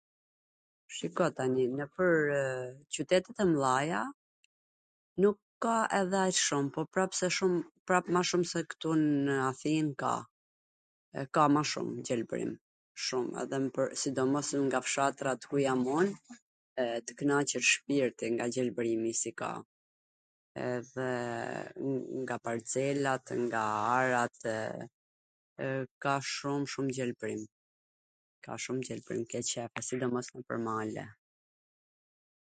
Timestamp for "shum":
6.45-6.65, 7.37-7.53, 8.31-8.43, 11.71-11.89, 13.07-13.25, 26.35-26.61, 26.75-26.87, 28.65-28.79